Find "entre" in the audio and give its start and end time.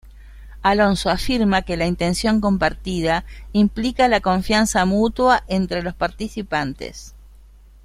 5.47-5.83